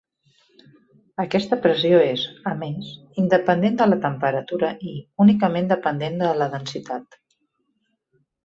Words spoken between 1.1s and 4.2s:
Aquesta pressió és, a més, independent de la